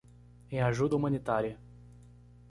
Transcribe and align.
Em 0.49 0.59
ajuda 0.63 0.95
humanitária 0.95 1.59